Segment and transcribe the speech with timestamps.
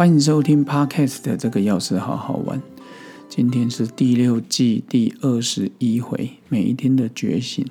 [0.00, 2.62] 欢迎收听 Podcast 的这个钥匙好好玩。
[3.28, 7.66] 今天是第六季第二十一回，每一天的觉醒，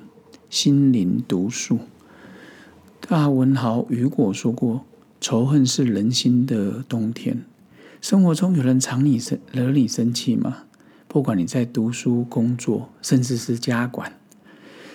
[0.48, 1.80] 心灵读书。
[3.00, 4.84] 大文豪雨果说过
[5.20, 7.42] ：“仇恨是人心的冬天。”
[8.00, 10.58] 生活中有人常你生惹你生气吗？
[11.08, 14.12] 不管你在读书、工作，甚至是家管，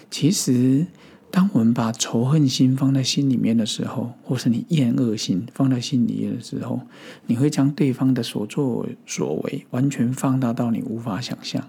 [0.10, 0.88] 其实。
[1.36, 6.80] 当我们把仇恨心放在心里面的时候，或是你厌恶心放在心里面的时候，
[7.26, 11.68] 你会将对方的所作所为完全放大到你无法想象。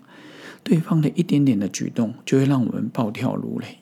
[0.62, 3.78] 对方的一点点的举动，就会让我们暴跳如雷。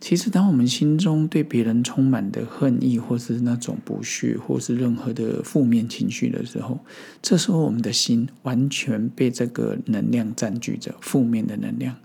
[0.00, 6.78] 其实，当我们心中对别人充满的恨意，或是那种不屑，或是任何的负面情绪的时候，
[7.20, 11.96] 这时候我们的心完全被这个能量占据着，负面的能量。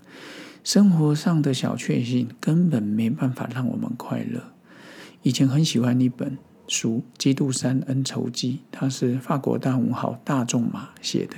[0.64, 4.42] 生活上的小确幸根本没办法让我们快乐。
[5.20, 11.36] 以前很喜欢一本书《基督山恩仇记》，它是法国大文豪大仲马写的。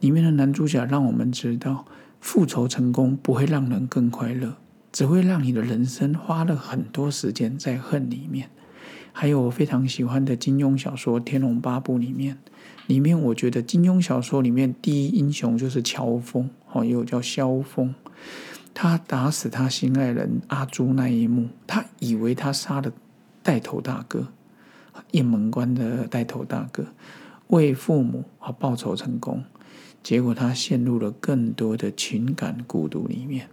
[0.00, 1.86] 里面的男主角让我们知道，
[2.20, 4.56] 复仇成功不会让人更快乐，
[4.90, 8.50] 只会让你的人生花了很多时间在恨里面。
[9.16, 12.36] 还有我非常喜欢的金庸小说《天龙八部》里面，
[12.88, 17.94] 里面我觉得金庸小说里面第一英雄就是乔峰，哦，也有叫萧峰。
[18.74, 22.92] 他打死他心爱人阿朱那一幕，他以为他杀了
[23.40, 24.26] 带头大哥，
[25.12, 26.84] 雁门关的带头大哥，
[27.46, 29.44] 为父母而报仇成功，
[30.02, 33.48] 结果他陷入了更多的情感孤独里面。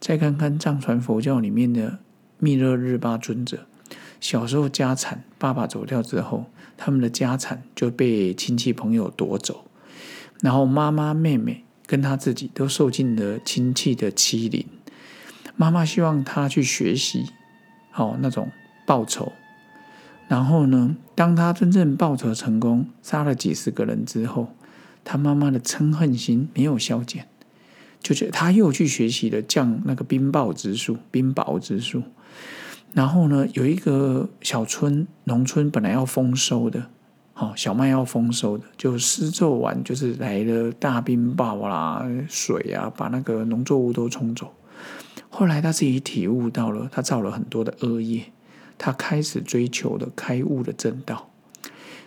[0.00, 2.00] 再看看藏传佛教里面的
[2.40, 3.60] 密勒日巴尊者。
[4.20, 9.64] 小时候家产，爸爸走掉之后，他们的家产就被亲戚朋友夺走，
[10.40, 14.66] 然后妈妈、妹妹跟他自己都受尽了亲戚的欺凌。
[15.56, 17.26] 妈妈希望他去学习，
[17.90, 18.50] 好那种
[18.86, 19.32] 报仇。
[20.28, 24.54] 然后呢，当他真正报仇成功，杀了几十个人之后，
[25.04, 27.26] 他妈妈的嗔恨心没有消减，
[28.02, 32.02] 就是他又去学习了降那个冰雹之术、冰雹之术。
[32.94, 36.86] 然后呢，有一个小村农村本来要丰收的，
[37.32, 44.52] 好小麦要丰收的，就施咒完，就是来了大冰雹啦、水啊，把那个农作物都冲走。
[45.28, 48.32] 后来他自己体悟到了，他造了很多的恶业，
[48.78, 51.30] 他开始追求的开悟的正道。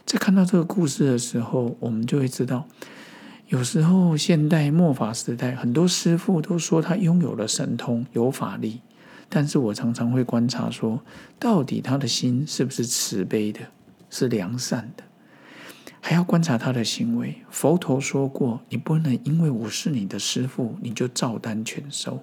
[0.06, 2.66] 在看到这个故事的时候，我们就会知道，
[3.48, 8.82] 有时候现代末法时代，很多师傅都说他拥有了神通，有法力。
[9.34, 11.02] 但是我常常会观察说，
[11.40, 13.62] 到底他的心是不是慈悲的，
[14.10, 15.06] 是良善的？
[16.02, 17.38] 还要观察他的行为。
[17.50, 22.22] 佛陀说过，你不能因为我是你的师父，你就照单全收。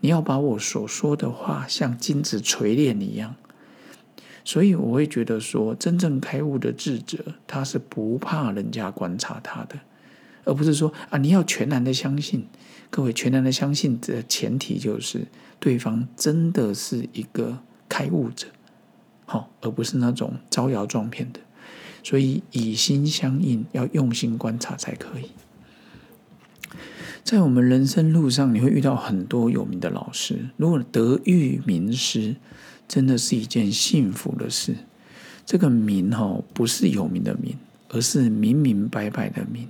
[0.00, 3.34] 你要把我所说的话像金子锤炼一样。
[4.42, 9.78] 所以我会觉得说，真正开悟的智者，他是不怕人家观察他的，
[10.48, 12.46] 而不是说啊，你要全然的相信。
[12.90, 15.26] 各位全然的相信的前提就是
[15.60, 18.46] 对方真的是一个开悟者，
[19.26, 21.40] 好，而不是那种招摇撞骗的。
[22.02, 25.30] 所以以心相印，要用心观察才可以。
[27.22, 30.48] 在我们人生路上，你会遇到很多有名的老师。
[30.56, 32.36] 如果得遇名师，
[32.88, 34.74] 真的是一件幸福的事。
[35.44, 37.54] 这个名哈，不是有名的名，
[37.90, 39.68] 而是明明白白的名。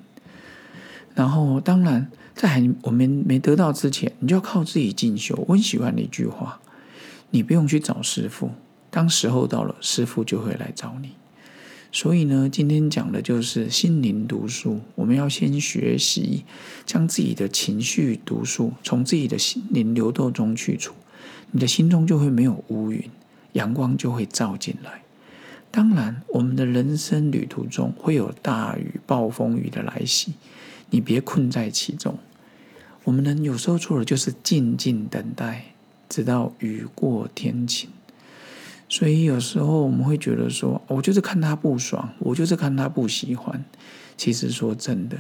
[1.19, 2.11] 然后，当然。
[2.39, 5.35] 在还我们没得到之前，你就要靠自己进修。
[5.49, 6.61] 我很喜欢的一句话：
[7.31, 8.53] 你不用去找师傅，
[8.93, 11.11] 当时候到了，师傅就会来找你。
[11.91, 14.79] 所以呢，今天讲的就是心灵读书。
[14.95, 16.45] 我们要先学习
[16.87, 20.95] 将自己的情绪毒素从自己的心灵流动中去除，
[21.51, 23.03] 你的心中就会没有乌云，
[23.55, 25.03] 阳光就会照进来。
[25.73, 30.35] 当然，我们的人生旅途中会有大雨、暴风雨的来袭，
[30.91, 32.19] 你别困在其中。
[33.05, 35.73] 我们人有时候做的就是静静等待，
[36.09, 37.91] 直到雨过天晴。
[38.89, 43.65] 所以有时候我们会觉得说，我就是看他不爽，我就是看他不喜欢。
[44.17, 45.17] 其实说真的，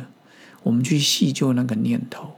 [0.63, 2.31] 我们去细究那个念头，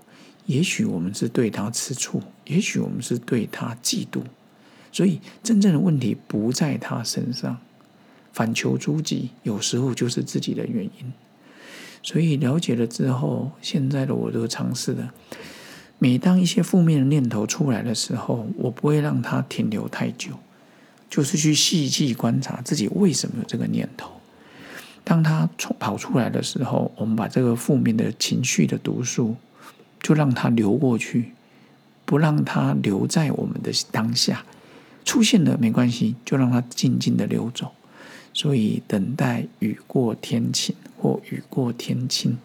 [0.46, 4.22] 也许我们是对他吃醋，也许我们是对他嫉妒。
[4.92, 7.58] 所以真正的问题不在他身上，
[8.32, 11.12] 反求诸己，有时候就是自己的原因。
[12.02, 15.12] 所以了解了之后，现在的我都尝试了。
[15.98, 20.30] 每当一些负面的念头出来的时候，我不会让它停留太久，
[21.10, 24.10] 就是去细细观察自己为什么有这个念头。
[25.04, 29.36] 当它从跑出来的时候，我们把这个负面的情绪的毒素，
[30.02, 31.32] 就让它流过去，
[32.06, 34.44] 不让它留在我们的当下。
[35.04, 37.72] 出现了没关系，就让它静静的流走。
[38.32, 42.36] 所以等待雨过天晴或雨过天晴。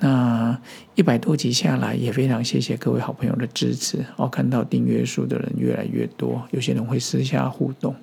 [0.00, 0.60] 那
[0.96, 4.04] 一百多集下来，也非常谢谢各位好朋友的支持。
[4.16, 7.94] 哦，看到订阅数的人越来越多，有些人会私下互动。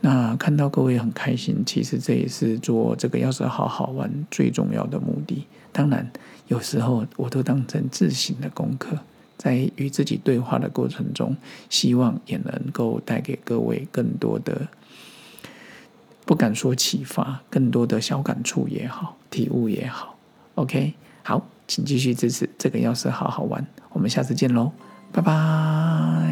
[0.00, 5.44] 那看到各位很开心，其实这也是做这个要是好好玩最重要的目的。
[5.70, 6.10] 当然，
[6.46, 8.96] 有时候我都当成自省的功课，
[9.36, 11.36] 在与自己对话的过程中，
[11.68, 14.68] 希望也能够带给各位更多的，
[16.28, 20.14] 不敢说启发，更多的小感触也好，体悟也好。
[20.56, 20.92] OK。
[21.22, 24.70] 好，请继续支持这个，要是好好玩，我们下次见喽，
[25.10, 26.27] 拜拜。